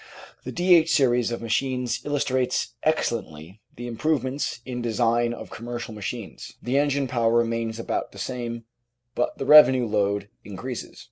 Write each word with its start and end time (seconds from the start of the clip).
The 0.45 0.51
D.H. 0.51 0.91
series 0.91 1.29
of 1.31 1.43
machines 1.43 2.01
illustrate 2.03 2.69
excellently 2.81 3.61
the 3.75 3.85
improvements 3.85 4.59
in 4.65 4.81
design 4.81 5.31
of 5.31 5.51
commercial 5.51 5.93
machines; 5.93 6.55
the 6.59 6.79
engine 6.79 7.07
power 7.07 7.37
remains 7.37 7.77
about 7.77 8.11
the 8.11 8.17
same, 8.17 8.63
but 9.13 9.37
the 9.37 9.45
revenue 9.45 9.85
load 9.85 10.27
increases. 10.43 10.97